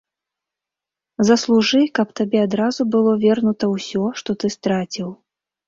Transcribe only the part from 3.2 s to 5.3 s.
вернута ўсё, што ты страціў.